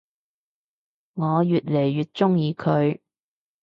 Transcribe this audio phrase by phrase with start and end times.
[1.13, 3.01] 我愈來愈鍾意佢